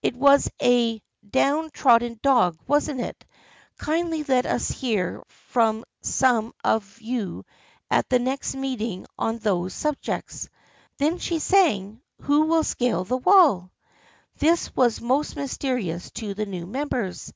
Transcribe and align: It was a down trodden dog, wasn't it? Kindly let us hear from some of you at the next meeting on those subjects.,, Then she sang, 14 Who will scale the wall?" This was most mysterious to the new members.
It 0.00 0.14
was 0.14 0.48
a 0.62 1.02
down 1.28 1.68
trodden 1.70 2.20
dog, 2.22 2.56
wasn't 2.68 3.00
it? 3.00 3.26
Kindly 3.78 4.22
let 4.22 4.46
us 4.46 4.68
hear 4.70 5.24
from 5.28 5.84
some 6.02 6.54
of 6.62 7.00
you 7.00 7.44
at 7.90 8.08
the 8.08 8.20
next 8.20 8.54
meeting 8.54 9.06
on 9.18 9.38
those 9.38 9.74
subjects.,, 9.74 10.48
Then 10.98 11.18
she 11.18 11.40
sang, 11.40 12.00
14 12.18 12.26
Who 12.26 12.40
will 12.42 12.62
scale 12.62 13.02
the 13.02 13.16
wall?" 13.16 13.72
This 14.38 14.72
was 14.76 15.00
most 15.00 15.34
mysterious 15.34 16.12
to 16.12 16.32
the 16.32 16.46
new 16.46 16.64
members. 16.68 17.34